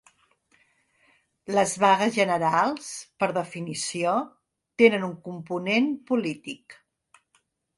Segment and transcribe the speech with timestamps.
[1.55, 2.89] Les vagues generals,
[3.25, 4.15] per definició,
[4.83, 6.81] tenen un component polític.